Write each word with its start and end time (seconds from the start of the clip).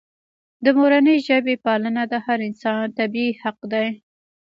د 0.63 0.65
مورنۍ 0.77 1.17
ژبې 1.27 1.55
پالنه 1.65 2.03
د 2.11 2.13
هر 2.25 2.39
انسان 2.47 2.81
طبیعي 2.99 3.33
حق 3.41 3.59
دی. 3.71 3.87